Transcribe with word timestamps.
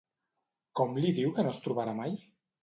Com 0.79 0.97
li 1.03 1.11
diu 1.19 1.35
que 1.37 1.45
no 1.49 1.53
es 1.57 1.61
trobarà 1.67 1.95
mai? 2.01 2.17